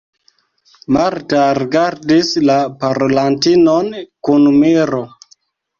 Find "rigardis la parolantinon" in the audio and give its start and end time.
1.59-3.95